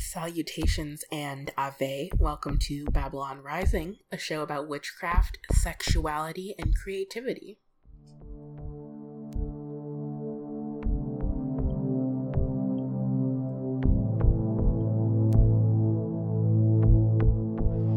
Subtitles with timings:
[0.00, 2.10] Salutations and Ave.
[2.18, 7.58] Welcome to Babylon Rising, a show about witchcraft, sexuality, and creativity.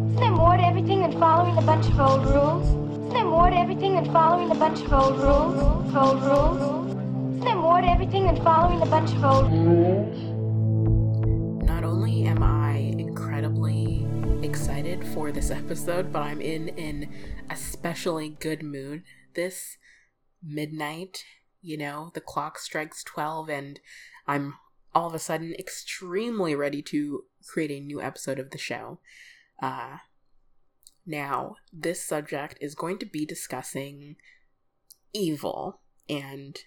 [0.06, 2.68] Isn't there more to everything than following a bunch of old rules?
[2.68, 5.96] Isn't there more to everything than following a bunch of old rules?
[5.96, 6.92] Old rules?
[6.92, 10.13] Isn't there more to everything than following a bunch of old rules?
[14.94, 17.10] Excited for this episode, but I'm in an
[17.50, 19.02] especially good mood.
[19.34, 19.78] This
[20.44, 21.26] midnight,
[21.64, 23.80] you know, the clock strikes 12 and
[24.28, 24.54] I'm
[24.94, 29.00] all of a sudden extremely ready to create a new episode of the show.
[29.60, 29.98] Uh,
[31.08, 34.16] now, this subject is going to be discussing
[35.12, 36.60] evil, and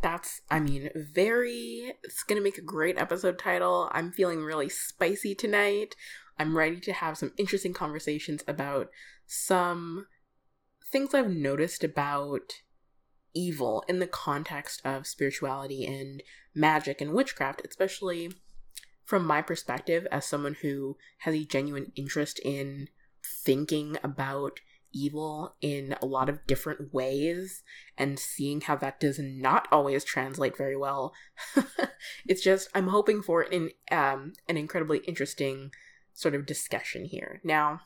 [0.00, 3.90] that's, I mean, very, it's going to make a great episode title.
[3.92, 5.96] I'm feeling really spicy tonight.
[6.38, 8.90] I'm ready to have some interesting conversations about
[9.26, 10.06] some
[10.90, 12.62] things I've noticed about
[13.34, 16.22] evil in the context of spirituality and
[16.54, 18.30] magic and witchcraft, especially
[19.04, 22.88] from my perspective as someone who has a genuine interest in
[23.44, 24.60] thinking about
[24.92, 27.62] evil in a lot of different ways
[27.98, 31.12] and seeing how that does not always translate very well.
[32.26, 35.72] it's just I'm hoping for an um an incredibly interesting
[36.14, 37.40] sort of discussion here.
[37.44, 37.80] Now,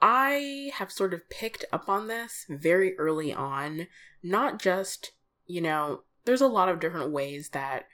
[0.00, 3.86] I have sort of picked up on this very early on,
[4.22, 5.12] not just,
[5.46, 7.84] you know, there's a lot of different ways that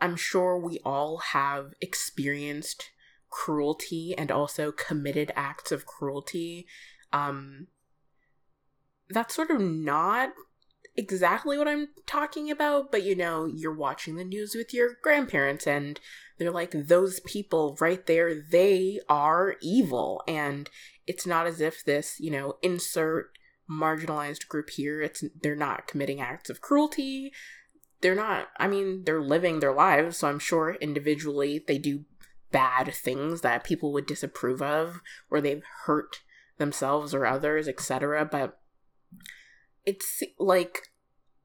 [0.00, 2.90] I'm sure we all have experienced
[3.30, 6.66] cruelty and also committed acts of cruelty.
[7.12, 7.68] Um,
[9.08, 10.30] that's sort of not
[10.96, 15.66] exactly what I'm talking about, but you know, you're watching the news with your grandparents
[15.66, 16.00] and
[16.38, 20.22] they're like, those people right there, they are evil.
[20.28, 20.68] And
[21.06, 23.30] it's not as if this, you know, insert
[23.70, 27.32] marginalized group here, it's they're not committing acts of cruelty.
[28.00, 32.04] They're not, I mean, they're living their lives, so I'm sure individually they do
[32.52, 36.20] bad things that people would disapprove of, or they've hurt
[36.58, 38.24] themselves or others, etc.
[38.24, 38.58] But
[39.86, 40.88] it's like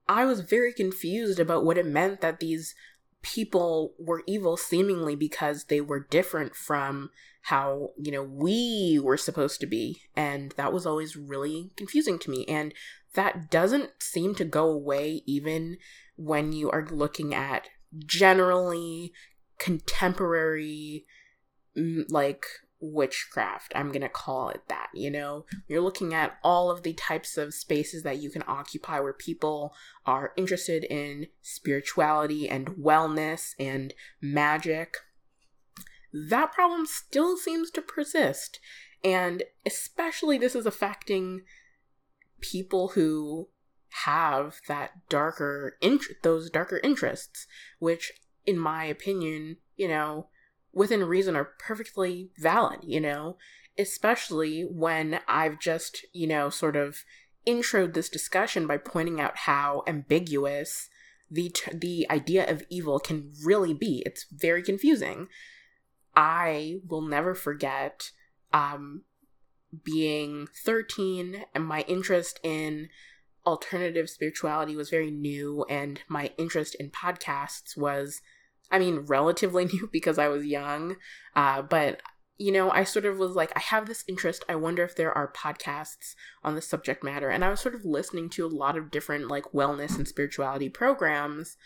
[0.09, 2.75] I was very confused about what it meant that these
[3.21, 7.11] people were evil seemingly because they were different from
[7.43, 10.01] how, you know, we were supposed to be.
[10.15, 12.45] And that was always really confusing to me.
[12.47, 12.73] And
[13.13, 15.77] that doesn't seem to go away even
[16.15, 17.69] when you are looking at
[18.05, 19.13] generally
[19.57, 21.05] contemporary,
[21.77, 22.45] mm, like,
[22.81, 23.71] witchcraft.
[23.75, 25.45] I'm going to call it that, you know?
[25.67, 29.73] You're looking at all of the types of spaces that you can occupy where people
[30.05, 34.97] are interested in spirituality and wellness and magic.
[36.11, 38.59] That problem still seems to persist.
[39.03, 41.41] And especially this is affecting
[42.41, 43.49] people who
[44.05, 47.47] have that darker int- those darker interests,
[47.79, 48.13] which
[48.45, 50.27] in my opinion, you know,
[50.73, 53.37] within reason are perfectly valid, you know,
[53.77, 57.03] especially when I've just, you know, sort of
[57.45, 60.89] introed this discussion by pointing out how ambiguous
[61.29, 64.03] the t- the idea of evil can really be.
[64.05, 65.27] It's very confusing.
[66.15, 68.11] I will never forget
[68.53, 69.03] um
[69.85, 72.89] being 13 and my interest in
[73.45, 78.21] alternative spirituality was very new and my interest in podcasts was
[78.71, 80.95] I mean, relatively new because I was young.
[81.35, 82.01] Uh, but,
[82.37, 84.43] you know, I sort of was like, I have this interest.
[84.49, 87.29] I wonder if there are podcasts on the subject matter.
[87.29, 90.69] And I was sort of listening to a lot of different, like, wellness and spirituality
[90.69, 91.57] programs.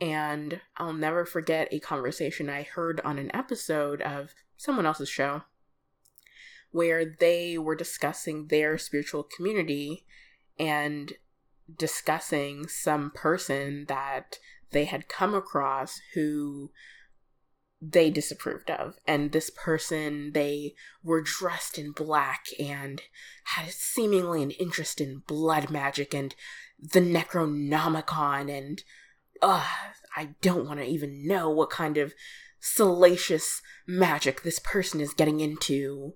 [0.00, 5.42] And I'll never forget a conversation I heard on an episode of someone else's show
[6.70, 10.04] where they were discussing their spiritual community
[10.58, 11.14] and
[11.76, 14.38] discussing some person that
[14.72, 16.70] they had come across who
[17.80, 18.96] they disapproved of.
[19.06, 23.00] And this person, they were dressed in black and
[23.44, 26.34] had seemingly an interest in blood magic and
[26.78, 28.50] the Necronomicon.
[28.56, 28.82] And,
[29.40, 29.66] uh,
[30.16, 32.12] I don't want to even know what kind of
[32.60, 36.14] salacious magic this person is getting into.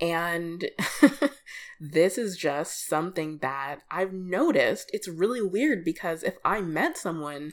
[0.00, 0.68] And
[1.80, 4.90] this is just something that I've noticed.
[4.92, 7.52] It's really weird because if I met someone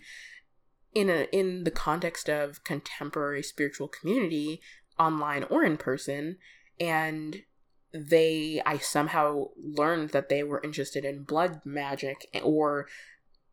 [0.94, 4.62] in a in the context of contemporary spiritual community
[5.00, 6.38] online or in person
[6.80, 7.44] and
[7.94, 12.88] they i somehow learned that they were interested in blood magic or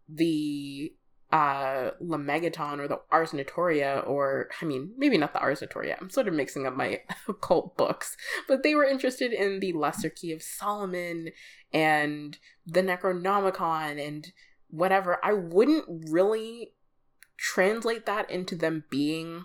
[0.08, 0.92] the
[1.30, 5.96] uh Lemegeton or the Ars Notoria or I mean maybe not the Ars Notoria.
[6.00, 10.08] I'm sort of mixing up my occult books, but they were interested in the Lesser
[10.08, 11.28] Key of Solomon
[11.70, 14.32] and the Necronomicon and
[14.68, 15.18] whatever.
[15.22, 16.72] I wouldn't really
[17.38, 19.44] translate that into them being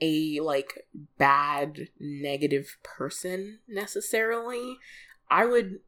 [0.00, 0.86] a like
[1.18, 4.78] bad negative person necessarily.
[5.30, 5.80] I would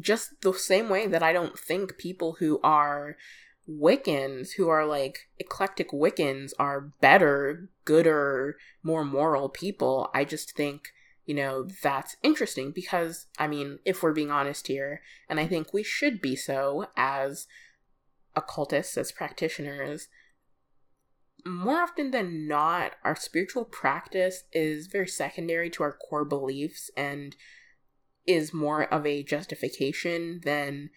[0.00, 3.16] just the same way that I don't think people who are
[3.68, 10.10] Wiccans who are like eclectic Wiccans are better, gooder, more moral people.
[10.14, 10.88] I just think,
[11.26, 15.74] you know, that's interesting because, I mean, if we're being honest here, and I think
[15.74, 17.46] we should be so as
[18.34, 20.08] occultists, as practitioners,
[21.46, 27.36] more often than not, our spiritual practice is very secondary to our core beliefs and
[28.26, 30.90] is more of a justification than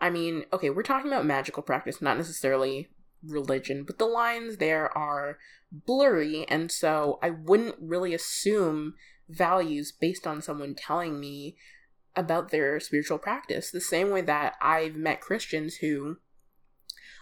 [0.00, 2.88] I mean, okay, we're talking about magical practice, not necessarily
[3.26, 5.38] religion, but the lines there are
[5.72, 8.94] blurry, and so I wouldn't really assume
[9.28, 11.56] values based on someone telling me
[12.14, 13.70] about their spiritual practice.
[13.70, 16.18] The same way that I've met Christians who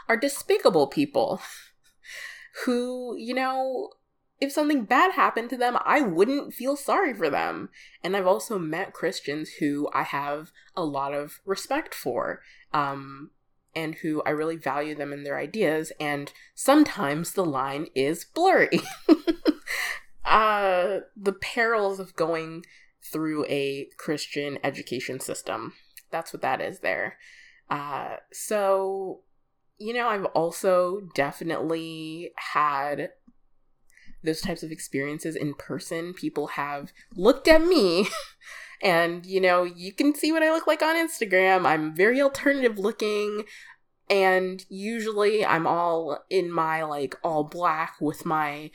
[0.08, 1.40] are despicable people,
[2.64, 3.91] who, you know,
[4.41, 7.70] if something bad happened to them, I wouldn't feel sorry for them.
[8.03, 12.43] And I've also met Christians who I have a lot of respect for
[12.73, 13.31] um,
[13.75, 15.91] and who I really value them and their ideas.
[15.99, 18.81] And sometimes the line is blurry.
[20.25, 22.67] uh, the perils of going
[23.02, 25.73] through a Christian education system.
[26.11, 27.17] That's what that is there.
[27.70, 29.20] Uh, so,
[29.78, 33.11] you know, I've also definitely had
[34.25, 36.14] those types of experiences in person.
[36.14, 38.08] People have looked at me
[38.82, 41.67] And, you know, you can see what I look like on Instagram.
[41.67, 43.44] I'm very alternative looking.
[44.08, 48.70] And usually I'm all in my like all black with my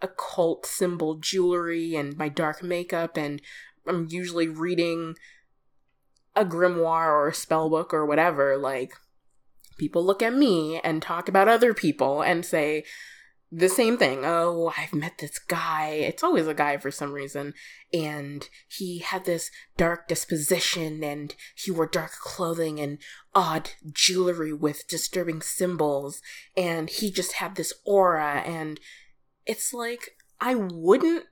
[0.00, 3.16] occult symbol jewelry and my dark makeup.
[3.16, 3.40] And
[3.86, 5.16] I'm usually reading
[6.34, 8.56] a grimoire or a spell book or whatever.
[8.56, 8.94] Like,
[9.78, 12.84] people look at me and talk about other people and say,
[13.54, 14.24] the same thing.
[14.24, 15.88] Oh, I've met this guy.
[15.88, 17.52] It's always a guy for some reason.
[17.92, 22.96] And he had this dark disposition and he wore dark clothing and
[23.34, 26.22] odd jewelry with disturbing symbols.
[26.56, 28.42] And he just had this aura.
[28.46, 28.80] And
[29.44, 31.26] it's like, I wouldn't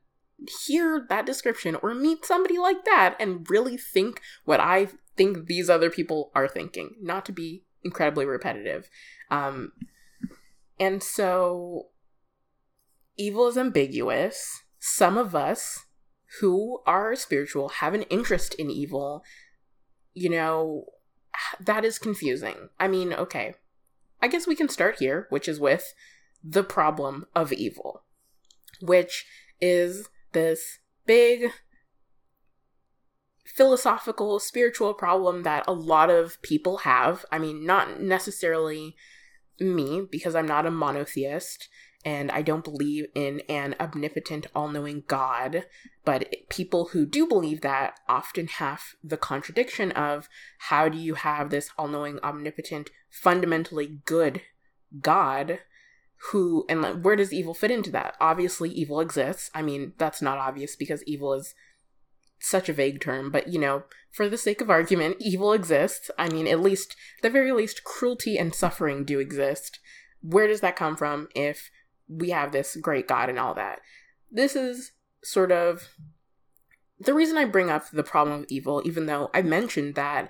[0.66, 5.70] hear that description or meet somebody like that and really think what I think these
[5.70, 8.88] other people are thinking, not to be incredibly repetitive.
[9.30, 9.72] Um,
[10.78, 11.88] and so
[13.16, 14.62] evil is ambiguous.
[14.78, 15.86] Some of us
[16.40, 19.22] who are spiritual have an interest in evil.
[20.14, 20.84] You know,
[21.60, 22.70] that is confusing.
[22.78, 23.54] I mean, okay.
[24.22, 25.94] I guess we can start here, which is with
[26.42, 28.02] the problem of evil,
[28.80, 29.26] which
[29.60, 31.50] is this big
[33.54, 37.24] philosophical, spiritual problem that a lot of people have.
[37.30, 38.96] I mean, not necessarily
[39.58, 41.68] me, because I'm not a monotheist
[42.04, 45.66] and I don't believe in an omnipotent, all knowing God.
[46.04, 51.50] But people who do believe that often have the contradiction of how do you have
[51.50, 54.40] this all knowing, omnipotent, fundamentally good
[55.00, 55.60] God
[56.30, 58.14] who, and where does evil fit into that?
[58.20, 59.50] Obviously, evil exists.
[59.54, 61.54] I mean, that's not obvious because evil is
[62.40, 66.10] such a vague term, but you know, for the sake of argument, evil exists.
[66.18, 69.78] I mean, at least, the very least, cruelty and suffering do exist.
[70.22, 71.70] Where does that come from if
[72.10, 73.80] we have this great God and all that.
[74.30, 74.92] This is
[75.22, 75.88] sort of
[76.98, 80.28] the reason I bring up the problem of evil, even though I mentioned that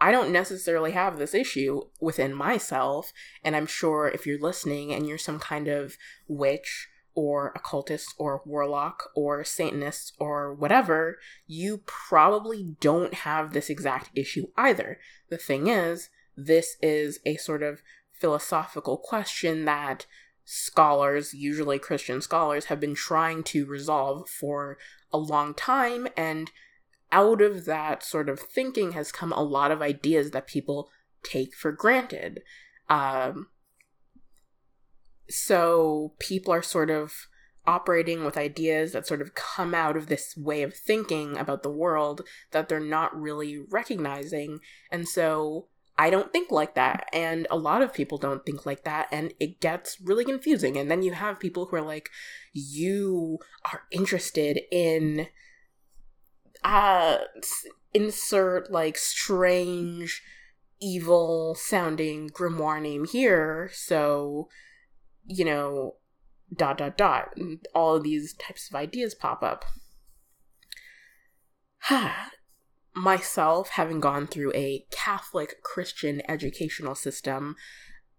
[0.00, 3.12] I don't necessarily have this issue within myself.
[3.44, 8.42] And I'm sure if you're listening and you're some kind of witch or occultist or
[8.44, 14.98] warlock or satanist or whatever, you probably don't have this exact issue either.
[15.28, 20.06] The thing is, this is a sort of philosophical question that
[20.44, 24.78] scholars, usually Christian scholars, have been trying to resolve for
[25.12, 26.08] a long time.
[26.16, 26.50] And
[27.12, 30.90] out of that sort of thinking has come a lot of ideas that people
[31.22, 32.42] take for granted.
[32.88, 33.48] Um,
[35.30, 37.28] so people are sort of
[37.66, 41.70] operating with ideas that sort of come out of this way of thinking about the
[41.70, 44.58] world that they're not really recognizing.
[44.90, 47.08] And so I don't think like that.
[47.12, 49.08] And a lot of people don't think like that.
[49.12, 50.76] And it gets really confusing.
[50.76, 52.08] And then you have people who are like,
[52.52, 53.38] you
[53.70, 55.28] are interested in,
[56.64, 57.18] uh,
[57.92, 60.22] insert like strange
[60.80, 64.48] evil sounding grimoire name here, so,
[65.26, 65.96] you know,
[66.54, 67.32] dot dot dot.
[67.36, 69.64] And all of these types of ideas pop up.
[72.94, 77.56] Myself, having gone through a Catholic Christian educational system,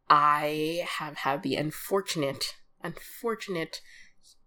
[0.10, 3.81] I have had the unfortunate, unfortunate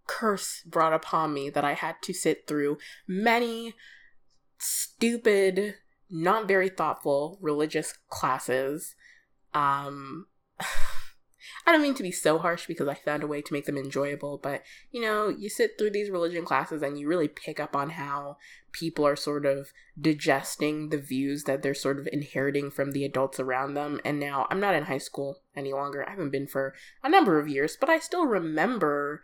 [0.06, 3.74] curse brought upon me that I had to sit through many
[4.58, 5.76] stupid,
[6.10, 8.94] not very thoughtful religious classes.
[9.52, 10.26] Um,
[11.66, 13.76] I don't mean to be so harsh because I found a way to make them
[13.76, 17.74] enjoyable, but you know, you sit through these religion classes and you really pick up
[17.74, 18.36] on how
[18.72, 23.38] people are sort of digesting the views that they're sort of inheriting from the adults
[23.38, 24.00] around them.
[24.04, 26.06] And now I'm not in high school any longer.
[26.06, 29.22] I haven't been for a number of years, but I still remember,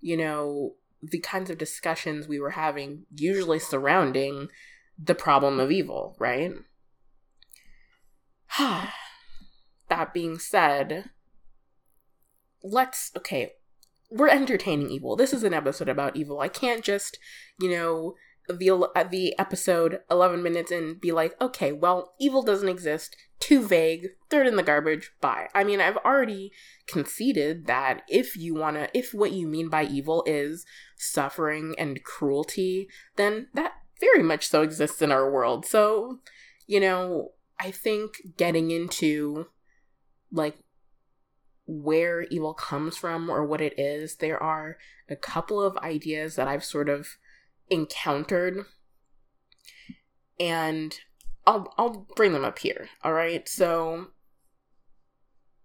[0.00, 4.48] you know, the kinds of discussions we were having, usually surrounding
[4.98, 6.52] the problem of evil, right?
[8.58, 11.10] that being said,
[12.62, 13.52] let's okay
[14.10, 15.16] we're entertaining evil.
[15.16, 16.40] This is an episode about evil.
[16.40, 17.18] I can't just
[17.60, 18.14] you know
[18.48, 23.16] the uh, the episode 11 minutes and be like okay well evil doesn't exist.
[23.40, 24.08] Too vague.
[24.30, 25.12] Throw it in the garbage.
[25.20, 25.48] Bye.
[25.54, 26.52] I mean i've already
[26.86, 30.64] conceded that if you want to if what you mean by evil is
[30.96, 35.66] suffering and cruelty then that very much so exists in our world.
[35.66, 36.20] So
[36.66, 39.46] you know i think getting into
[40.30, 40.58] like
[41.68, 46.48] where evil comes from or what it is, there are a couple of ideas that
[46.48, 47.18] I've sort of
[47.68, 48.64] encountered
[50.40, 50.98] and
[51.46, 52.88] I'll I'll bring them up here.
[53.04, 53.46] All right?
[53.46, 54.08] So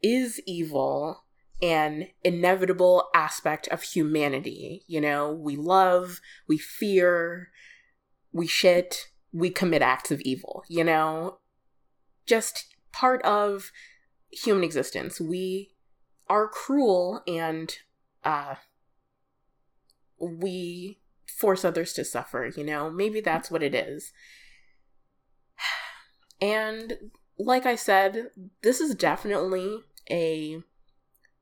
[0.02, 1.24] is evil
[1.62, 4.84] an inevitable aspect of humanity?
[4.88, 6.20] You know, we love,
[6.50, 7.50] we fear,
[8.34, 11.40] we shit, we commit acts of evil, you know?
[12.26, 13.72] Just part of
[14.32, 15.22] human existence.
[15.22, 15.73] We
[16.30, 17.78] are cruel and
[18.24, 18.56] uh
[20.20, 22.90] we force others to suffer, you know?
[22.90, 24.12] Maybe that's what it is.
[26.42, 28.28] And like I said,
[28.64, 29.80] this is definitely
[30.12, 30.62] a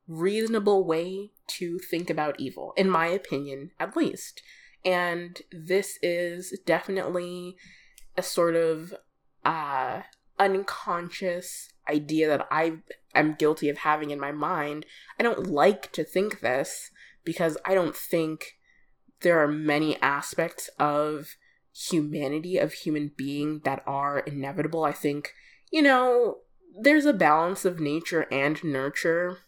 [0.07, 4.43] reasonable way to think about evil, in my opinion, at least.
[4.85, 7.55] And this is definitely
[8.17, 8.93] a sort of
[9.43, 10.01] uh
[10.37, 12.77] unconscious idea that I
[13.13, 14.85] am guilty of having in my mind.
[15.19, 16.91] I don't like to think this
[17.23, 18.57] because I don't think
[19.21, 21.35] there are many aspects of
[21.73, 24.83] humanity, of human being, that are inevitable.
[24.83, 25.33] I think,
[25.71, 26.37] you know,
[26.79, 29.39] there's a balance of nature and nurture.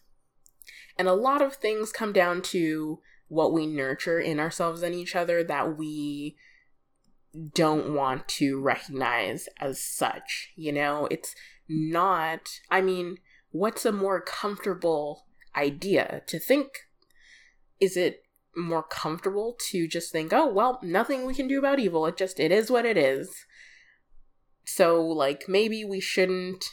[0.98, 5.16] And a lot of things come down to what we nurture in ourselves and each
[5.16, 6.36] other that we
[7.52, 10.52] don't want to recognize as such.
[10.54, 11.34] You know, it's
[11.68, 13.18] not, I mean,
[13.50, 16.68] what's a more comfortable idea to think?
[17.80, 18.22] Is it
[18.56, 22.06] more comfortable to just think, oh, well, nothing we can do about evil.
[22.06, 23.44] It just, it is what it is.
[24.64, 26.64] So, like, maybe we shouldn't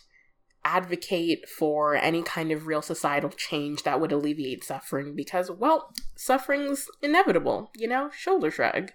[0.63, 6.85] advocate for any kind of real societal change that would alleviate suffering because, well, suffering's
[7.01, 8.11] inevitable, you know?
[8.13, 8.91] Shoulder shrug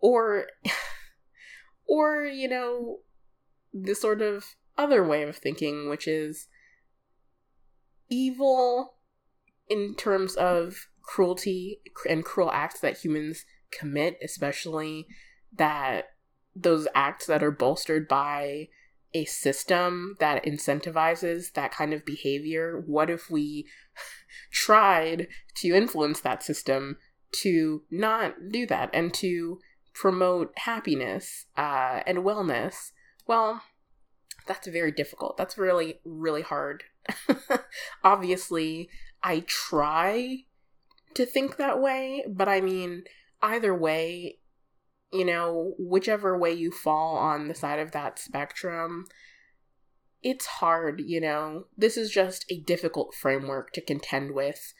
[0.00, 0.46] or
[1.88, 2.98] or you know
[3.72, 4.44] the sort of
[4.78, 6.48] other way of thinking which is
[8.08, 8.94] evil
[9.68, 15.06] in terms of cruelty and cruel acts that humans commit especially
[15.56, 16.06] that
[16.54, 18.68] those acts that are bolstered by
[19.16, 22.82] a system that incentivizes that kind of behavior.
[22.84, 23.66] What if we
[24.52, 26.98] tried to influence that system
[27.42, 29.58] to not do that and to
[29.94, 32.92] promote happiness uh, and wellness,
[33.26, 33.62] well,
[34.46, 35.36] that's very difficult.
[35.36, 36.84] That's really, really hard.
[38.04, 38.88] Obviously,
[39.22, 40.44] I try
[41.14, 43.04] to think that way, but I mean,
[43.42, 44.38] either way,
[45.12, 49.06] you know, whichever way you fall on the side of that spectrum,
[50.22, 51.66] it's hard, you know.
[51.76, 54.74] This is just a difficult framework to contend with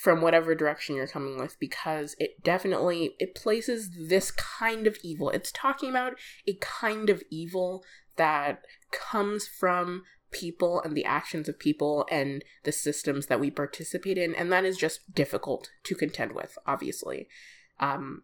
[0.00, 5.28] from whatever direction you're coming with because it definitely it places this kind of evil
[5.30, 6.14] it's talking about
[6.46, 7.84] a kind of evil
[8.16, 14.18] that comes from people and the actions of people and the systems that we participate
[14.18, 17.28] in and that is just difficult to contend with obviously.
[17.78, 18.22] Um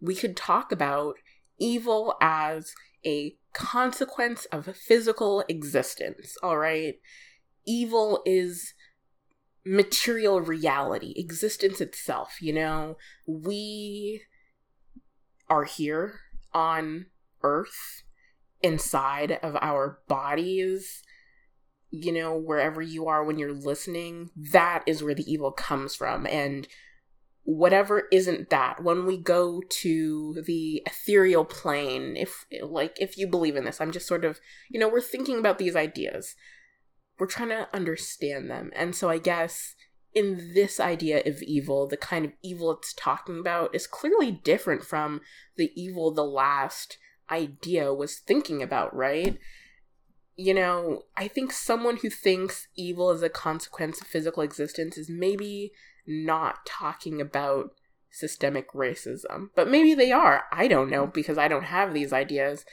[0.00, 1.16] we could talk about
[1.58, 2.72] evil as
[3.04, 6.94] a consequence of physical existence all right?
[7.66, 8.72] Evil is
[9.68, 12.96] material reality, existence itself, you know?
[13.26, 14.22] We
[15.48, 16.20] are here
[16.52, 17.06] on
[17.42, 18.02] Earth
[18.62, 21.02] inside of our bodies,
[21.90, 26.26] you know, wherever you are when you're listening, that is where the evil comes from.
[26.26, 26.66] And
[27.44, 33.56] whatever isn't that, when we go to the ethereal plane, if like if you believe
[33.56, 36.34] in this, I'm just sort of, you know, we're thinking about these ideas.
[37.18, 38.70] We're trying to understand them.
[38.74, 39.74] And so I guess
[40.14, 44.84] in this idea of evil, the kind of evil it's talking about is clearly different
[44.84, 45.20] from
[45.56, 46.98] the evil the last
[47.30, 49.38] idea was thinking about, right?
[50.36, 55.10] You know, I think someone who thinks evil is a consequence of physical existence is
[55.10, 55.72] maybe
[56.06, 57.72] not talking about
[58.10, 59.50] systemic racism.
[59.54, 60.44] But maybe they are.
[60.52, 62.64] I don't know because I don't have these ideas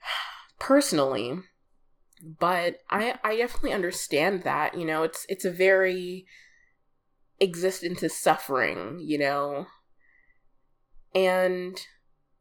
[0.58, 1.40] personally.
[2.22, 6.26] But I I definitely understand that, you know, it's it's a very
[7.40, 9.66] existence is suffering, you know.
[11.14, 11.80] And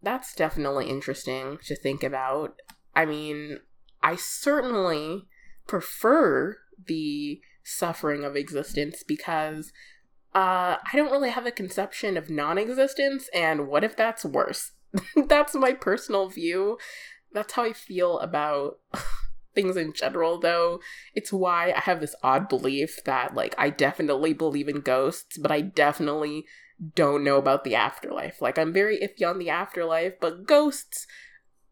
[0.01, 2.62] that's definitely interesting to think about.
[2.96, 3.60] I mean,
[4.01, 5.27] I certainly
[5.68, 9.72] prefer the suffering of existence because
[10.36, 14.72] uh, I don't really have a conception of non existence, and what if that's worse?
[15.27, 16.77] that's my personal view.
[17.32, 18.80] That's how I feel about
[19.54, 20.80] things in general, though.
[21.14, 25.52] It's why I have this odd belief that, like, I definitely believe in ghosts, but
[25.52, 26.46] I definitely
[26.96, 28.42] don't know about the afterlife.
[28.42, 31.08] Like, I'm very iffy on the afterlife, but ghosts,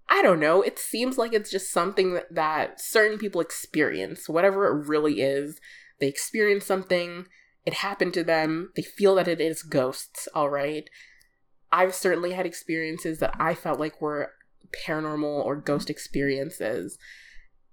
[0.09, 0.61] I don't know.
[0.61, 5.59] It seems like it's just something that, that certain people experience, whatever it really is.
[5.99, 7.27] They experience something,
[7.65, 10.89] it happened to them, they feel that it is ghosts, all right?
[11.71, 14.33] I've certainly had experiences that I felt like were
[14.85, 16.97] paranormal or ghost experiences.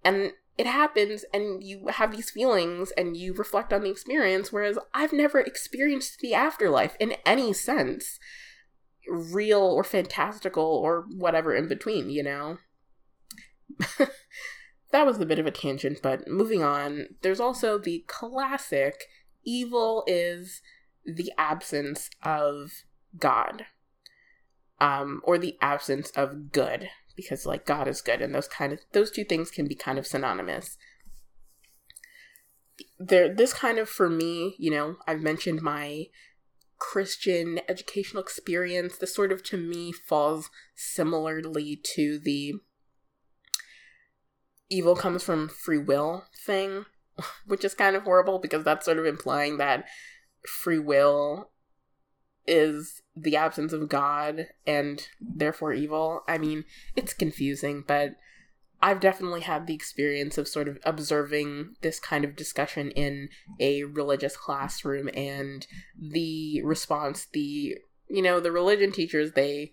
[0.09, 4.77] And it happens and you have these feelings and you reflect on the experience whereas
[4.93, 8.19] i've never experienced the afterlife in any sense
[9.09, 12.59] real or fantastical or whatever in between you know?
[14.91, 19.05] That was a bit of a tangent but moving on there's also the classic
[19.45, 20.63] evil is
[21.05, 22.73] the absence of
[23.19, 23.67] god
[24.81, 28.79] um or the absence of good because like God is good and those kind of
[28.93, 30.79] those two things can be kind of synonymous.
[32.97, 36.05] There this kind of for me, you know, I've mentioned my
[36.79, 38.97] Christian educational experience.
[38.97, 42.55] This sort of to me falls similarly to the
[44.71, 46.85] evil comes from free will thing,
[47.47, 49.87] which is kind of horrible because that's sort of implying that
[50.47, 51.51] free will
[52.47, 56.23] is the absence of God and therefore evil.
[56.29, 56.65] I mean,
[56.97, 58.17] it's confusing, but
[58.81, 63.29] I've definitely had the experience of sort of observing this kind of discussion in
[63.59, 65.67] a religious classroom and
[65.99, 67.77] the response, the,
[68.09, 69.73] you know, the religion teachers, they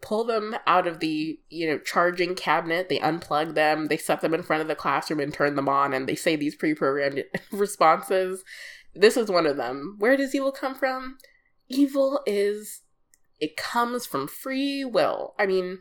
[0.00, 4.32] pull them out of the, you know, charging cabinet, they unplug them, they set them
[4.32, 7.24] in front of the classroom and turn them on, and they say these pre programmed
[7.52, 8.44] responses.
[8.94, 9.96] This is one of them.
[9.98, 11.18] Where does evil come from?
[11.68, 12.82] Evil is
[13.40, 15.34] it comes from free will.
[15.38, 15.80] I mean,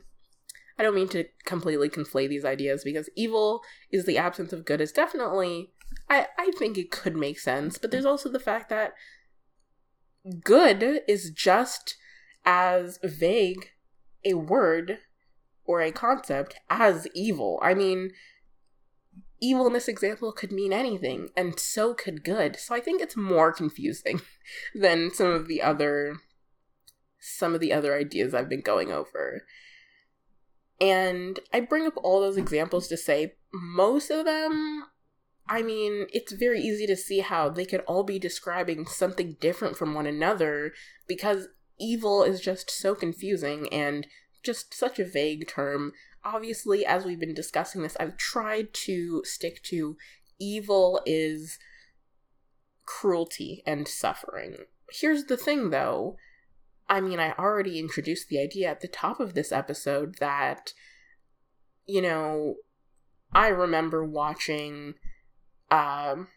[0.78, 4.82] I don't mean to completely conflate these ideas because evil is the absence of good
[4.82, 5.71] is definitely
[6.10, 8.93] I, I think it could make sense, but there's also the fact that
[10.43, 11.95] good is just
[12.45, 13.69] as vague
[14.23, 15.00] a word
[15.65, 17.60] or a concept as evil.
[17.62, 18.12] I mean,
[19.41, 22.56] evil in this example could mean anything, and so could good.
[22.58, 24.21] So I think it's more confusing
[24.76, 26.17] than some of the other
[27.19, 29.43] some of the other ideas I've been going over.
[30.80, 34.86] And I bring up all those examples to say most of them
[35.50, 39.78] I mean, it's very easy to see how they could all be describing something different
[39.78, 40.73] from one another
[41.08, 41.47] because
[41.80, 44.08] evil is just so confusing and
[44.43, 45.93] just such a vague term
[46.24, 49.98] obviously, as we've been discussing this, I've tried to stick to
[50.40, 51.58] evil is
[52.86, 54.58] cruelty and suffering.
[54.92, 56.18] Here's the thing though.
[56.90, 60.74] I mean, I already introduced the idea at the top of this episode that,
[61.86, 62.56] you know,
[63.34, 64.94] I remember watching,
[65.70, 66.30] um,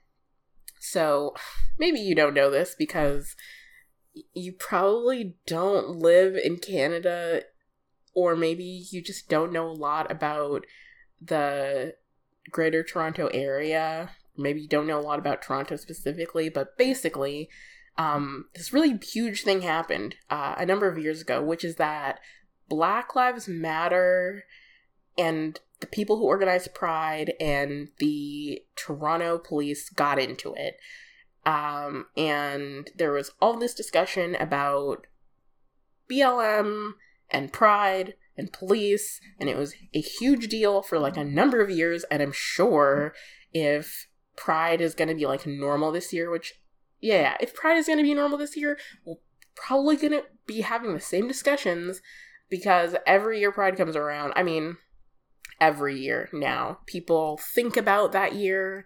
[0.81, 1.35] so
[1.79, 3.37] maybe you don't know this because
[4.35, 7.43] you probably don't live in Canada
[8.15, 10.65] or maybe you just don't know a lot about
[11.21, 11.95] the
[12.51, 14.11] greater Toronto area.
[14.37, 17.49] Maybe you don't know a lot about Toronto specifically, but basically,
[17.97, 22.21] um, this really huge thing happened uh, a number of years ago, which is that
[22.69, 24.45] Black Lives Matter
[25.19, 30.77] and the people who organized Pride and the Toronto police got into it.
[31.45, 35.07] Um, and there was all this discussion about
[36.11, 36.93] BLM
[37.31, 41.71] and Pride and police, and it was a huge deal for like a number of
[41.71, 42.05] years.
[42.11, 43.15] And I'm sure
[43.53, 46.55] if Pride is going to be like normal this year, which,
[47.01, 49.17] yeah, if Pride is going to be normal this year, we're
[49.55, 52.01] probably going to be having the same discussions
[52.49, 54.33] because every year Pride comes around.
[54.37, 54.77] I mean,
[55.61, 58.85] every year now, people think about that year.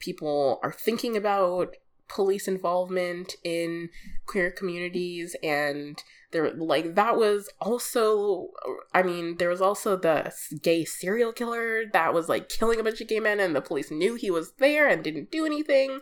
[0.00, 1.76] People are thinking about
[2.08, 3.88] police involvement in
[4.26, 8.48] queer communities and there like that was also
[8.94, 13.00] i mean there was also the gay serial killer that was like killing a bunch
[13.00, 16.00] of gay men and the police knew he was there and didn't do anything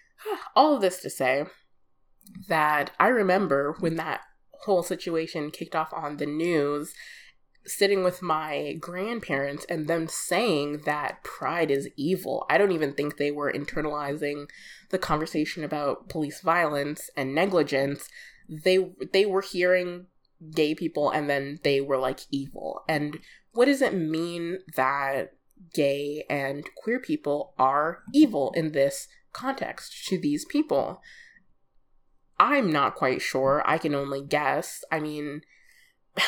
[0.56, 1.44] all of this to say
[2.48, 4.20] that i remember when that
[4.64, 6.94] whole situation kicked off on the news
[7.66, 12.46] sitting with my grandparents and them saying that pride is evil.
[12.48, 14.48] I don't even think they were internalizing
[14.90, 18.08] the conversation about police violence and negligence.
[18.50, 20.06] They they were hearing
[20.54, 22.82] gay people and then they were like evil.
[22.88, 23.18] And
[23.52, 25.32] what does it mean that
[25.74, 31.00] gay and queer people are evil in this context to these people?
[32.38, 33.62] I'm not quite sure.
[33.66, 34.82] I can only guess.
[34.90, 35.42] I mean,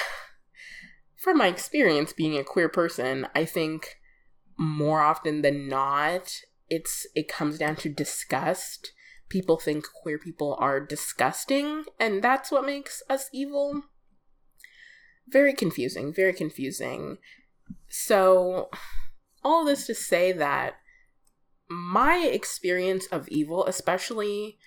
[1.16, 3.96] from my experience being a queer person, I think
[4.58, 8.92] more often than not, it's it comes down to disgust.
[9.32, 13.84] People think queer people are disgusting, and that's what makes us evil.
[15.26, 17.16] Very confusing, very confusing.
[17.88, 18.68] So,
[19.42, 20.74] all this to say that
[21.70, 24.58] my experience of evil, especially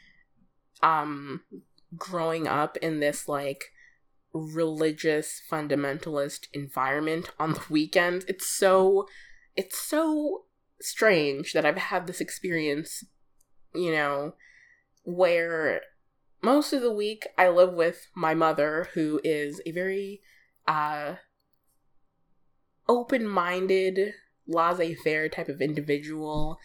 [0.82, 1.42] um
[1.96, 3.66] growing up in this like
[4.34, 8.26] religious fundamentalist environment on the weekends.
[8.28, 9.08] It's so
[9.56, 10.46] it's so
[10.82, 13.04] strange that I've had this experience,
[13.76, 14.34] you know,
[15.06, 15.82] where
[16.44, 20.22] most of the week I live with my mother who is a very
[20.68, 21.16] uh
[22.88, 24.14] open-minded,
[24.48, 26.58] laissez-faire type of individual.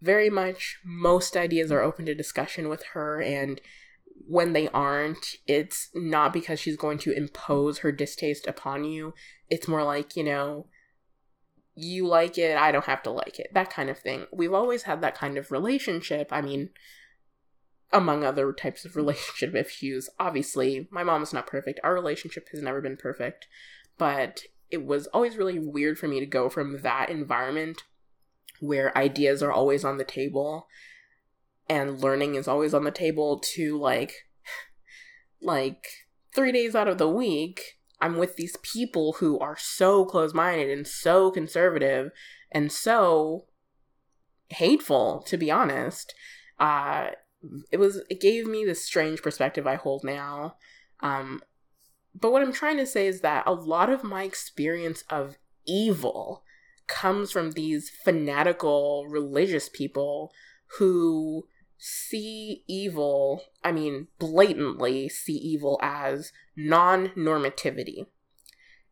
[0.00, 3.60] Very much most ideas are open to discussion with her and
[4.26, 9.14] when they aren't, it's not because she's going to impose her distaste upon you.
[9.48, 10.66] It's more like, you know,
[11.74, 13.48] you like it, I don't have to like it.
[13.54, 14.26] That kind of thing.
[14.32, 16.28] We've always had that kind of relationship.
[16.30, 16.70] I mean,
[17.92, 20.08] among other types of relationship issues.
[20.18, 21.80] Obviously, my mom's not perfect.
[21.82, 23.46] Our relationship has never been perfect.
[23.98, 27.82] But it was always really weird for me to go from that environment
[28.60, 30.68] where ideas are always on the table
[31.68, 34.12] and learning is always on the table to like
[35.40, 35.86] like
[36.34, 40.86] 3 days out of the week I'm with these people who are so close-minded and
[40.86, 42.12] so conservative
[42.50, 43.46] and so
[44.48, 46.14] hateful to be honest
[46.58, 47.10] uh
[47.70, 50.56] it was it gave me this strange perspective I hold now
[51.00, 51.40] um
[52.14, 56.42] but what I'm trying to say is that a lot of my experience of evil
[56.86, 60.32] comes from these fanatical religious people
[60.78, 61.46] who
[61.78, 68.06] see evil, I mean, blatantly see evil as non normativity.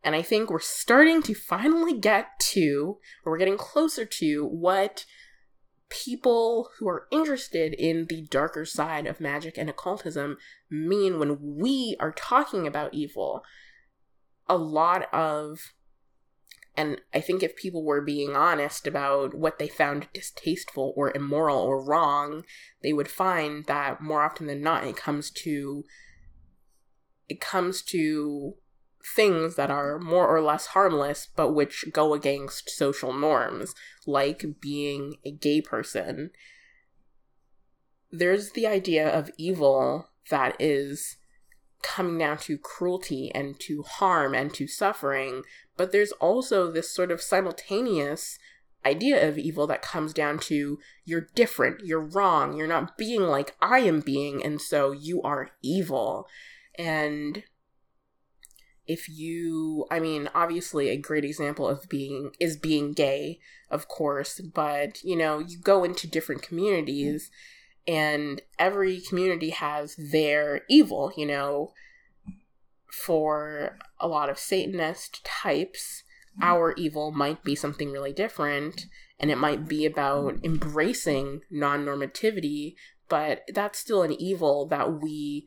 [0.02, 5.04] And I think we're starting to finally get to, or we're getting closer to, what
[5.88, 10.37] people who are interested in the darker side of magic and occultism
[10.70, 13.42] mean when we are talking about evil.
[14.48, 15.72] A lot of
[16.79, 21.59] and I think if people were being honest about what they found distasteful or immoral
[21.59, 22.44] or wrong,
[22.85, 25.85] they would find that more often than not it comes to
[27.29, 28.55] it comes to
[29.14, 33.75] things that are more or less harmless but which go against social norms,
[34.07, 36.31] like being a gay person.
[38.11, 41.16] There's the idea of evil that is
[41.83, 45.42] coming down to cruelty and to harm and to suffering,
[45.77, 48.38] but there's also this sort of simultaneous
[48.85, 53.57] idea of evil that comes down to you're different, you're wrong, you're not being like
[53.61, 56.27] I am being, and so you are evil.
[56.77, 57.42] And
[58.88, 63.38] if you, I mean, obviously a great example of being is being gay,
[63.70, 67.31] of course, but you know, you go into different communities
[67.87, 71.72] and every community has their evil, you know.
[72.90, 76.03] For a lot of Satanist types,
[76.40, 78.87] our evil might be something really different,
[79.20, 82.74] and it might be about embracing non normativity,
[83.09, 85.46] but that's still an evil that we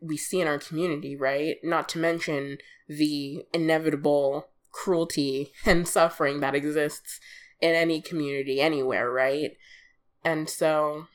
[0.00, 1.56] we see in our community, right?
[1.62, 7.20] Not to mention the inevitable cruelty and suffering that exists
[7.60, 9.52] in any community anywhere, right?
[10.24, 11.06] And so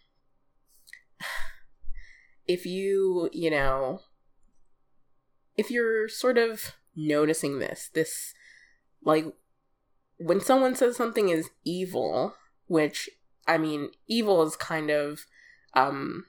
[2.47, 4.01] if you, you know,
[5.57, 7.89] if you're sort of noticing this.
[7.93, 8.33] This,
[9.03, 9.25] like,
[10.17, 12.35] when someone says something is evil,
[12.67, 13.09] which,
[13.47, 15.25] I mean, evil is kind of,
[15.73, 16.25] um,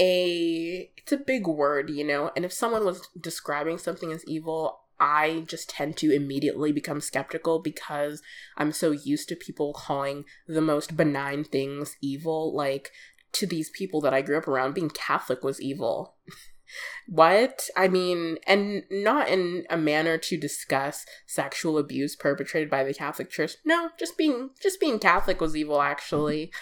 [0.00, 4.80] a it's a big word, you know, and if someone was describing something as evil,
[4.98, 8.22] I just tend to immediately become skeptical because
[8.56, 12.54] I'm so used to people calling the most benign things evil.
[12.54, 12.90] Like
[13.32, 16.14] to these people that I grew up around, being Catholic was evil.
[17.08, 17.68] what?
[17.76, 23.30] I mean, and not in a manner to discuss sexual abuse perpetrated by the Catholic
[23.30, 23.56] Church.
[23.64, 26.52] No, just being just being Catholic was evil actually.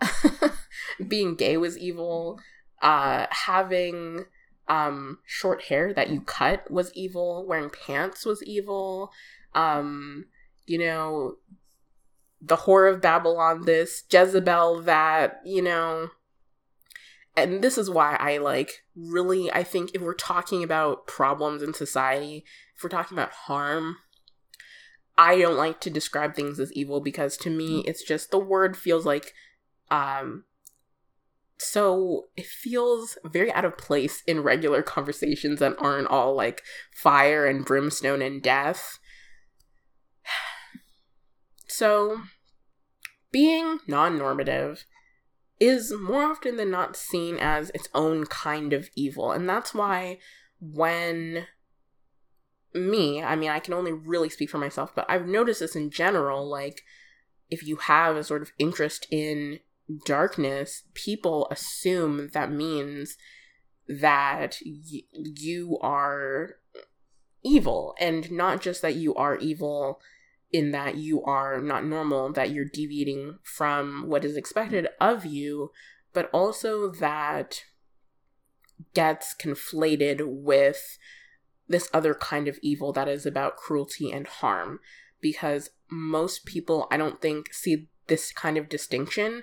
[1.08, 2.40] being gay was evil.
[2.82, 4.26] Uh having
[4.68, 9.10] um short hair that you cut was evil wearing pants was evil
[9.54, 10.24] um
[10.66, 11.36] you know
[12.40, 16.10] the whore of babylon this jezebel that you know.
[17.34, 21.72] And this is why i like really i think if we're talking about problems in
[21.72, 22.44] society
[22.76, 23.96] if we're talking about harm
[25.16, 28.76] i don't like to describe things as evil because to me it's just the word
[28.76, 29.32] feels like
[29.90, 30.44] um
[31.62, 37.46] so it feels very out of place in regular conversations that aren't all like fire
[37.46, 38.98] and brimstone and death.
[41.68, 42.20] So,
[43.30, 44.84] being non normative
[45.58, 49.32] is more often than not seen as its own kind of evil.
[49.32, 50.18] And that's why
[50.60, 51.46] when
[52.74, 55.90] me, I mean, I can only really speak for myself, but I've noticed this in
[55.90, 56.46] general.
[56.46, 56.82] Like,
[57.48, 59.60] if you have a sort of interest in
[60.04, 63.16] darkness, people assume that means
[63.88, 66.56] that y- you are
[67.42, 70.00] evil and not just that you are evil
[70.52, 75.70] in that you are not normal that you're deviating from what is expected of you
[76.12, 77.64] but also that
[78.94, 80.98] gets conflated with
[81.68, 84.78] this other kind of evil that is about cruelty and harm.
[85.20, 89.42] Because most people i don't think see this kind of distinction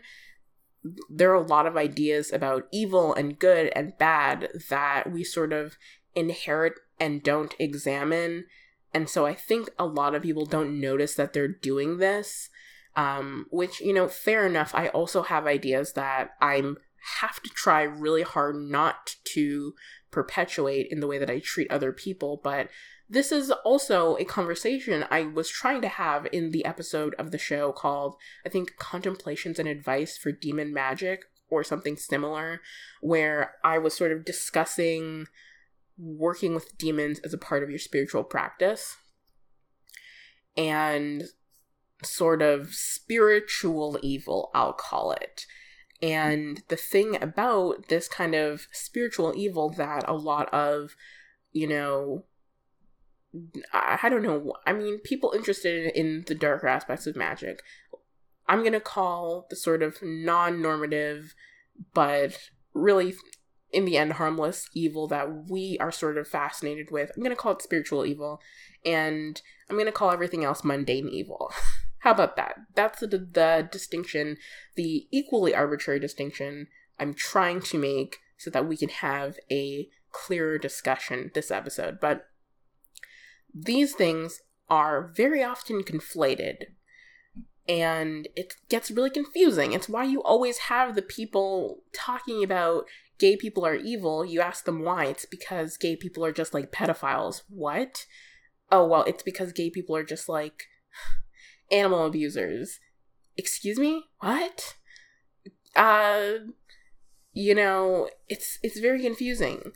[1.09, 5.51] there are a lot of ideas about evil and good and bad that we sort
[5.53, 5.77] of
[6.15, 8.45] inherit and don't examine.
[8.93, 12.49] And so I think a lot of people don't notice that they're doing this.
[12.95, 14.73] Um, which, you know, fair enough.
[14.73, 16.77] I also have ideas that I'm
[17.21, 19.73] have to try really hard not to
[20.11, 22.69] perpetuate in the way that I treat other people, but
[23.09, 27.37] this is also a conversation I was trying to have in the episode of the
[27.39, 32.61] show called, I think, Contemplations and Advice for Demon Magic or something similar,
[33.01, 35.25] where I was sort of discussing
[35.97, 38.95] working with demons as a part of your spiritual practice
[40.55, 41.23] and
[42.03, 45.45] sort of spiritual evil, I'll call it.
[46.01, 50.95] And the thing about this kind of spiritual evil that a lot of,
[51.51, 52.25] you know,
[53.73, 54.53] I don't know.
[54.65, 57.61] I mean, people interested in the darker aspects of magic,
[58.47, 61.35] I'm going to call the sort of non normative,
[61.93, 63.13] but really,
[63.71, 67.11] in the end, harmless evil that we are sort of fascinated with.
[67.15, 68.41] I'm going to call it spiritual evil,
[68.83, 69.39] and
[69.69, 71.51] I'm going to call everything else mundane evil.
[71.99, 72.55] How about that?
[72.75, 74.37] That's the, the distinction,
[74.75, 76.67] the equally arbitrary distinction
[76.99, 81.99] I'm trying to make so that we can have a clearer discussion this episode.
[81.99, 82.25] But
[83.53, 86.65] these things are very often conflated
[87.69, 89.73] and it gets really confusing.
[89.73, 92.85] It's why you always have the people talking about
[93.19, 94.25] gay people are evil.
[94.25, 95.05] You ask them why.
[95.05, 97.43] It's because gay people are just like pedophiles.
[97.47, 98.07] What?
[98.71, 100.63] Oh, well, it's because gay people are just like
[101.71, 102.79] animal abusers.
[103.37, 104.05] Excuse me?
[104.19, 104.75] What?
[105.75, 106.31] Uh
[107.33, 109.73] you know, it's it's very confusing.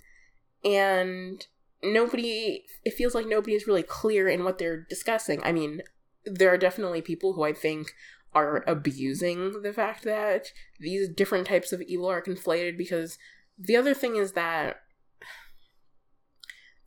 [0.65, 1.45] And
[1.83, 5.41] nobody it feels like nobody is really clear in what they're discussing.
[5.43, 5.81] I mean
[6.25, 7.91] there are definitely people who i think
[8.33, 10.47] are abusing the fact that
[10.79, 13.17] these different types of evil are conflated because
[13.59, 14.77] the other thing is that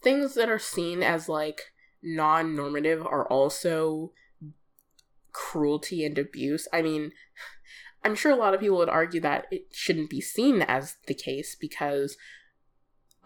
[0.03, 4.13] things that are seen as like non-normative are also
[5.33, 6.67] cruelty and abuse.
[6.73, 7.13] I mean
[8.05, 11.15] i'm sure a lot of people would argue that it shouldn't be seen as the
[11.15, 12.17] case because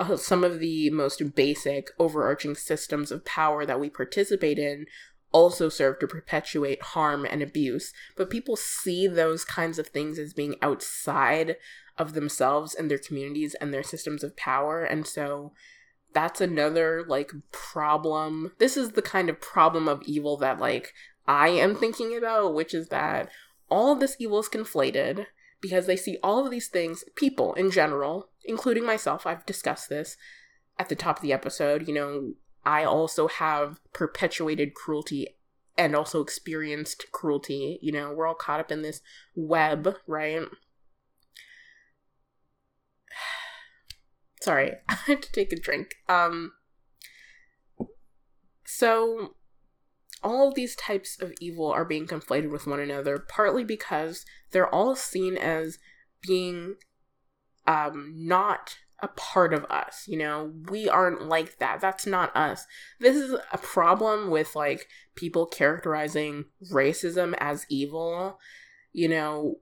[0.00, 4.86] uh, some of the most basic overarching systems of power that we participate in
[5.32, 7.92] also serve to perpetuate harm and abuse.
[8.16, 11.56] But people see those kinds of things as being outside
[11.98, 14.82] of themselves and their communities and their systems of power.
[14.82, 15.52] And so
[16.12, 18.52] that's another like problem.
[18.58, 20.92] This is the kind of problem of evil that like
[21.28, 23.28] I am thinking about, which is that
[23.68, 25.26] all of this evil is conflated
[25.60, 30.16] because they see all of these things, people in general, including myself, I've discussed this
[30.78, 32.32] at the top of the episode, you know,
[32.64, 35.26] I also have perpetuated cruelty
[35.76, 37.78] and also experienced cruelty.
[37.82, 39.00] You know, we're all caught up in this
[39.34, 40.40] web, right?
[44.40, 45.96] Sorry, I had to take a drink.
[46.08, 46.52] Um
[48.64, 49.34] so
[50.22, 54.72] all of these types of evil are being conflated with one another, partly because they're
[54.72, 55.78] all seen as
[56.22, 56.76] being
[57.66, 60.04] um, not a part of us.
[60.06, 61.80] You know, we aren't like that.
[61.80, 62.66] That's not us.
[62.98, 68.38] This is a problem with like people characterizing racism as evil.
[68.92, 69.56] You know,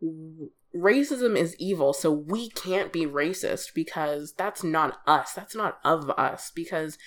[0.74, 5.32] racism is evil, so we can't be racist because that's not us.
[5.34, 6.50] That's not of us.
[6.54, 6.98] Because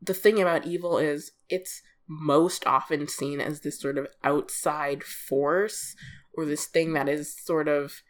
[0.00, 5.94] the thing about evil is it's most often seen as this sort of outside force
[6.34, 8.02] or this thing that is sort of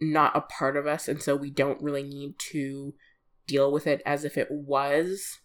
[0.00, 2.94] not a part of us and so we don't really need to
[3.46, 5.40] deal with it as if it was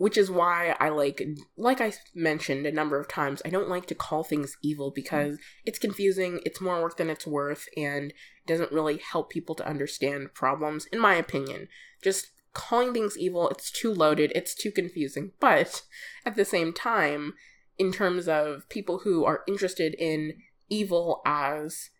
[0.00, 1.22] which is why I like
[1.58, 5.36] like I mentioned a number of times I don't like to call things evil because
[5.66, 8.14] it's confusing, it's more work than it's worth and
[8.46, 11.68] doesn't really help people to understand problems in my opinion.
[12.02, 15.32] Just calling things evil, it's too loaded, it's too confusing.
[15.40, 15.82] But
[16.26, 17.34] at the same time,
[17.78, 20.34] in terms of people who are interested in
[20.68, 21.90] evil as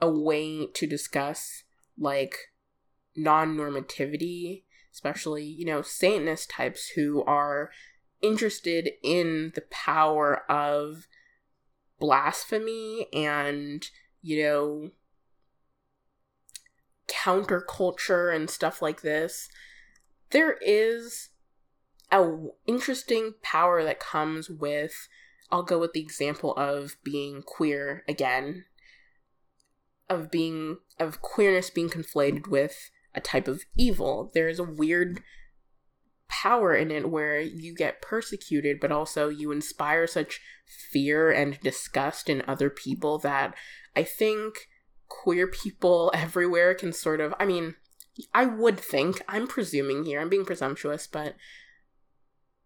[0.00, 1.62] a way to discuss
[1.98, 2.36] like
[3.16, 7.70] non normativity, especially, you know, Satanist types who are
[8.20, 11.06] interested in the power of
[11.98, 13.86] blasphemy and,
[14.22, 14.90] you know,
[17.08, 19.48] counterculture and stuff like this
[20.32, 21.30] there is
[22.10, 22.28] a
[22.66, 25.08] interesting power that comes with
[25.50, 28.64] I'll go with the example of being queer again
[30.08, 34.30] of being of queerness being conflated with a type of evil.
[34.34, 35.22] There's a weird
[36.28, 40.40] power in it where you get persecuted but also you inspire such
[40.90, 43.54] fear and disgust in other people that
[43.94, 44.68] I think
[45.08, 47.74] queer people everywhere can sort of I mean
[48.34, 51.34] I would think, I'm presuming here, I'm being presumptuous, but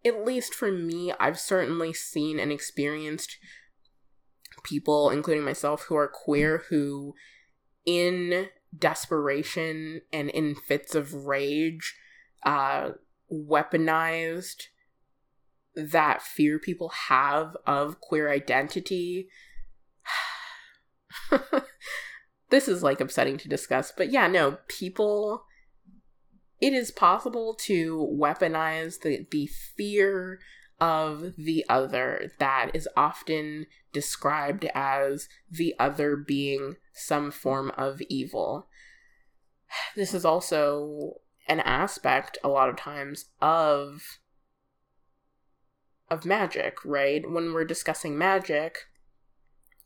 [0.05, 3.37] at least for me, I've certainly seen and experienced
[4.63, 7.13] people, including myself, who are queer, who
[7.85, 11.95] in desperation and in fits of rage,
[12.45, 12.91] uh,
[13.31, 14.63] weaponized
[15.75, 19.29] that fear people have of queer identity.
[22.49, 25.43] this is like upsetting to discuss, but yeah, no, people
[26.59, 30.39] it is possible to weaponize the the fear
[30.79, 38.67] of the other that is often described as the other being some form of evil.
[39.95, 44.19] This is also an aspect a lot of times of
[46.09, 47.29] of magic, right?
[47.29, 48.77] When we're discussing magic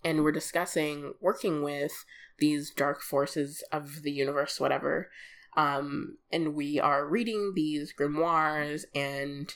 [0.04, 2.06] and we're discussing working with
[2.40, 5.10] these dark forces of the universe, whatever.
[5.56, 9.54] Um, and we are reading these grimoires and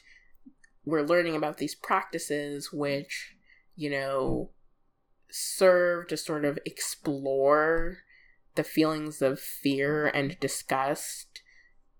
[0.85, 3.35] we're learning about these practices which,
[3.75, 4.51] you know,
[5.31, 7.99] serve to sort of explore
[8.55, 11.41] the feelings of fear and disgust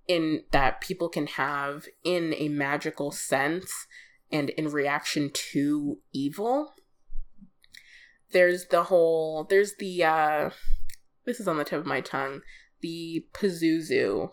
[0.07, 3.87] in that people can have in a magical sense
[4.31, 6.75] and in reaction to evil
[8.31, 10.49] there's the whole there's the uh
[11.25, 12.41] this is on the tip of my tongue
[12.81, 14.31] the pazuzu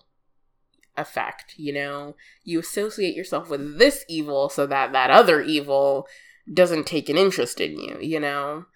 [0.96, 2.14] effect you know?
[2.44, 6.07] You associate yourself with this evil so that that other evil
[6.52, 8.66] doesn't take an interest in you you know?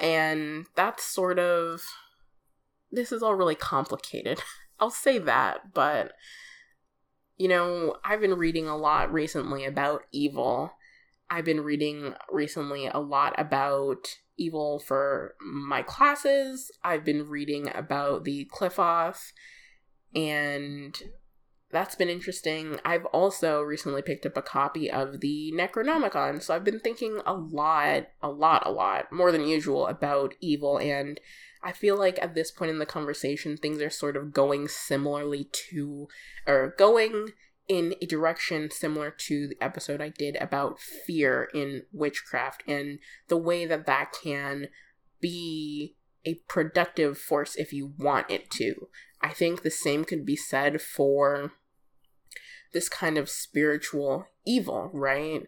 [0.00, 1.82] And that's sort of
[2.90, 4.42] this is all really complicated.
[4.80, 6.12] I'll say that but
[7.38, 10.72] you know i've been reading a lot recently about evil.
[11.28, 16.70] I've been reading recently a lot about evil for my classes.
[16.84, 19.32] I've been reading about the Qliphoth,
[20.14, 20.96] and
[21.70, 22.78] that's been interesting.
[22.84, 27.34] I've also recently picked up a copy of the Necronomicon, so I've been thinking a
[27.34, 31.20] lot, a lot, a lot, more than usual about evil, and
[31.62, 35.50] I feel like at this point in the conversation, things are sort of going similarly
[35.70, 36.06] to,
[36.46, 37.30] or going
[37.68, 42.98] in a direction similar to the episode I did about fear in witchcraft and
[43.28, 44.68] the way that that can
[45.20, 48.88] be a productive force if you want it to.
[49.20, 51.52] I think the same could be said for
[52.72, 55.42] this kind of spiritual evil, right?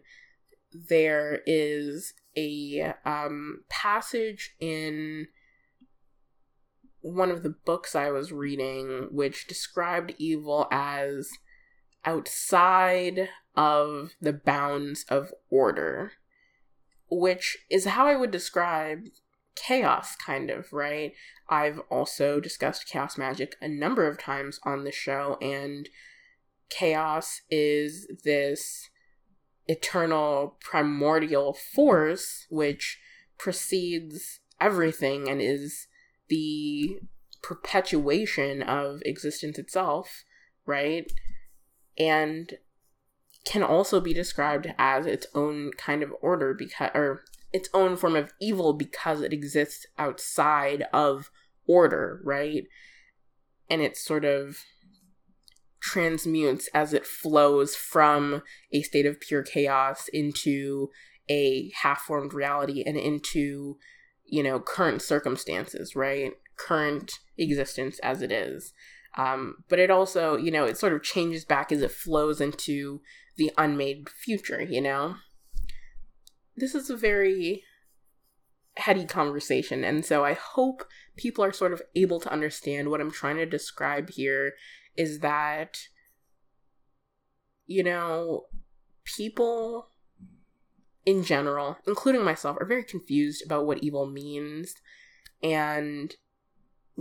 [0.73, 5.27] There is a um, passage in
[7.01, 11.29] one of the books I was reading which described evil as
[12.05, 16.13] outside of the bounds of order,
[17.09, 19.05] which is how I would describe
[19.55, 21.13] chaos, kind of, right?
[21.49, 25.89] I've also discussed chaos magic a number of times on the show, and
[26.69, 28.89] chaos is this
[29.67, 32.99] eternal primordial force which
[33.37, 35.87] precedes everything and is
[36.29, 36.99] the
[37.41, 40.23] perpetuation of existence itself,
[40.65, 41.11] right?
[41.99, 42.53] And
[43.45, 48.15] can also be described as its own kind of order because or its own form
[48.15, 51.31] of evil because it exists outside of
[51.67, 52.63] order, right?
[53.69, 54.59] And it sort of
[55.79, 60.89] transmutes as it flows from a state of pure chaos into
[61.29, 63.77] a half formed reality and into,
[64.25, 66.33] you know, current circumstances, right?
[66.57, 68.73] Current existence as it is.
[69.17, 73.01] Um, but it also, you know, it sort of changes back as it flows into
[73.37, 75.15] the unmade future, you know?
[76.55, 77.63] This is a very
[78.77, 80.85] heady conversation, and so I hope
[81.17, 84.53] people are sort of able to understand what I'm trying to describe here
[84.95, 85.77] is that,
[87.65, 88.45] you know,
[89.03, 89.89] people
[91.05, 94.75] in general, including myself, are very confused about what evil means.
[95.41, 96.15] And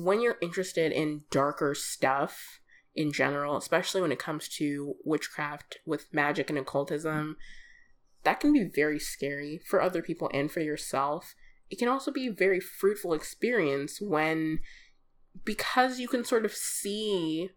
[0.04, 2.60] when you're interested in darker stuff
[2.94, 7.36] in general, especially when it comes to witchcraft with magic and occultism,
[8.22, 11.34] that can be very scary for other people and for yourself.
[11.68, 14.60] It can also be a very fruitful experience when,
[15.44, 17.50] because you can sort of see,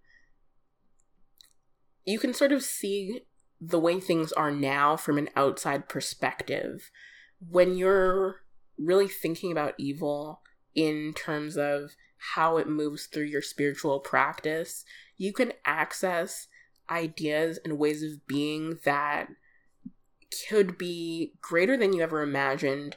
[2.06, 3.22] you can sort of see
[3.60, 6.90] the way things are now from an outside perspective.
[7.40, 8.38] When you're
[8.80, 10.42] really thinking about evil
[10.74, 11.92] in terms of
[12.36, 14.86] how it moves through your spiritual practice,
[15.18, 16.48] you can access
[16.90, 19.28] ideas and ways of being that
[20.48, 22.96] could be greater than you ever imagined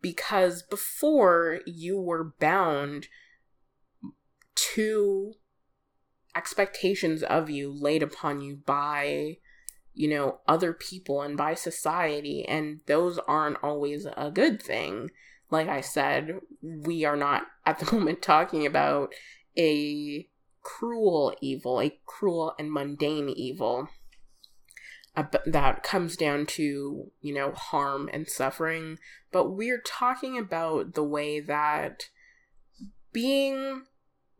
[0.00, 3.08] because before you were bound
[4.54, 5.34] to
[6.34, 9.36] expectations of you laid upon you by
[9.92, 15.10] you know other people and by society and those aren't always a good thing
[15.52, 19.12] like I said, we are not at the moment talking about
[19.56, 20.26] a
[20.62, 23.88] cruel evil, a cruel and mundane evil
[25.44, 28.98] that comes down to, you know, harm and suffering.
[29.30, 32.04] But we're talking about the way that
[33.12, 33.82] being,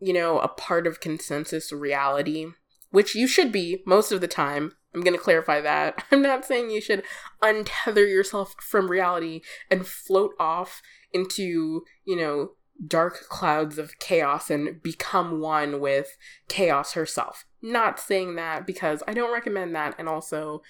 [0.00, 2.46] you know, a part of consensus reality,
[2.90, 6.04] which you should be most of the time, I'm going to clarify that.
[6.10, 7.02] I'm not saying you should
[7.42, 9.40] untether yourself from reality
[9.70, 10.82] and float off
[11.12, 12.52] into, you know,
[12.86, 16.16] dark clouds of chaos and become one with
[16.48, 17.44] chaos herself.
[17.60, 19.94] Not saying that because I don't recommend that.
[19.98, 20.62] And also,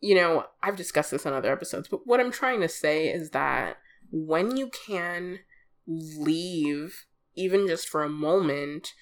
[0.00, 3.30] you know, I've discussed this on other episodes, but what I'm trying to say is
[3.30, 3.78] that
[4.10, 5.40] when you can
[5.86, 8.94] leave, even just for a moment,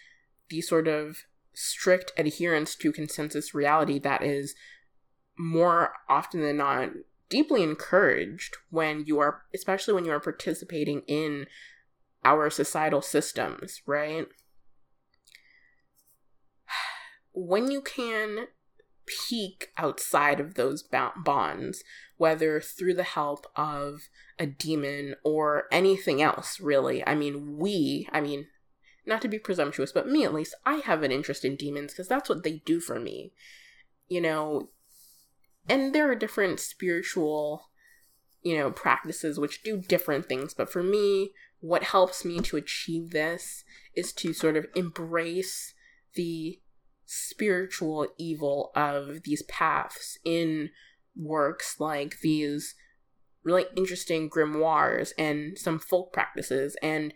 [0.49, 1.25] the sort of
[1.55, 4.55] strict adherence to consensus reality that is
[5.39, 6.91] more often than not
[7.29, 11.47] deeply encouraged when you are especially when you are participating in
[12.25, 14.27] our societal systems right?
[17.35, 18.49] When you can
[19.07, 20.85] peek outside of those
[21.25, 21.83] bonds
[22.19, 24.03] whether through the help of
[24.39, 28.47] a demon or anything else really i mean we i mean
[29.07, 32.09] not to be presumptuous, but me at least, I have an interest in demons because
[32.09, 33.33] that's what they do for me.
[34.09, 34.71] You know,
[35.69, 37.71] and there are different spiritual,
[38.43, 43.11] you know, practices which do different things, but for me, what helps me to achieve
[43.11, 45.75] this is to sort of embrace
[46.15, 46.61] the
[47.07, 50.71] spiritual evil of these paths in
[51.15, 52.75] works like these
[53.45, 57.13] really interesting grimoires and some folk practices and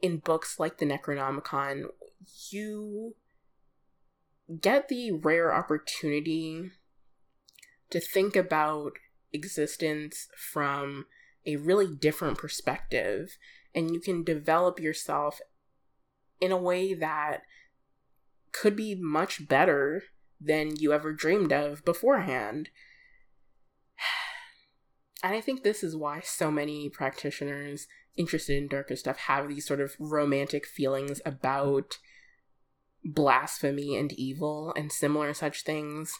[0.00, 1.84] in books like the Necronomicon,
[2.50, 3.14] you
[4.60, 6.70] get the rare opportunity
[7.90, 8.92] to think about
[9.32, 11.06] existence from
[11.44, 13.36] a really different perspective,
[13.74, 15.40] and you can develop yourself
[16.40, 17.42] in a way that
[18.52, 20.02] could be much better
[20.40, 22.70] than you ever dreamed of beforehand.
[25.22, 29.66] And I think this is why so many practitioners interested in darker stuff have these
[29.66, 31.98] sort of romantic feelings about
[33.04, 36.12] blasphemy and evil and similar such things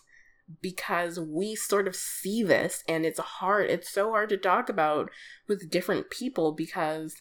[0.63, 5.11] because we sort of see this and it's hard it's so hard to talk about
[5.49, 7.21] with different people because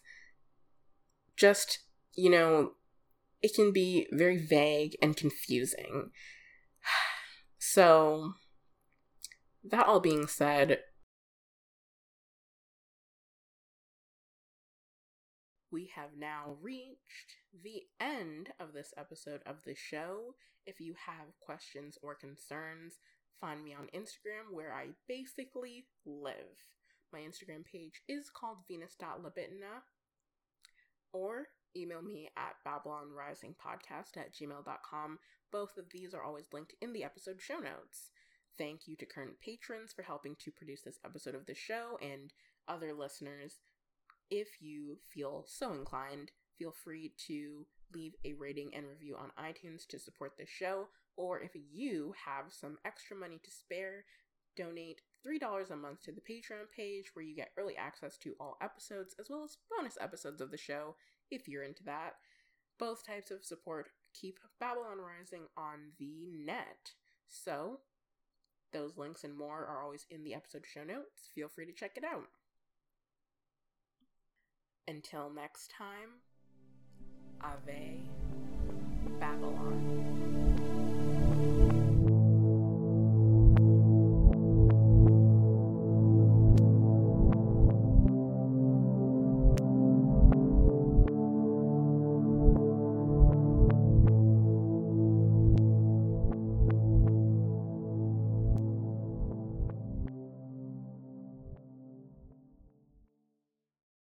[1.36, 1.80] just
[2.14, 2.72] you know
[3.46, 6.10] it can be very vague and confusing.
[7.58, 8.34] So,
[9.64, 10.80] that all being said,
[15.72, 20.36] we have now reached the end of this episode of the show.
[20.66, 22.96] If you have questions or concerns,
[23.40, 26.70] find me on Instagram where I basically live.
[27.12, 29.84] My Instagram page is called venus.labitna.
[31.14, 31.48] Or
[31.78, 35.20] email me at babylonrisingpodcast at gmail.com.
[35.52, 38.12] Both of these are always linked in the episode show notes.
[38.58, 42.34] Thank you to current patrons for helping to produce this episode of the show and
[42.68, 43.60] other listeners.
[44.30, 49.86] If you feel so inclined, feel free to leave a rating and review on iTunes
[49.88, 50.88] to support the show.
[51.18, 54.04] Or if you have some extra money to spare,
[54.56, 58.58] donate $3 a month to the Patreon page where you get early access to all
[58.62, 60.96] episodes as well as bonus episodes of the show
[61.32, 62.14] if you're into that.
[62.78, 66.92] Both types of support keep Babylon Rising on the net.
[67.28, 67.80] So,
[68.74, 71.30] those links and more are always in the episode show notes.
[71.34, 72.28] Feel free to check it out.
[74.88, 76.22] Until next time,
[77.42, 78.02] Ave
[79.20, 80.35] Babylon.